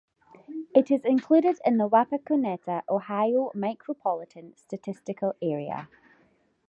[0.73, 5.89] It is included in the Wapakoneta, Ohio Micropolitan Statistical Area.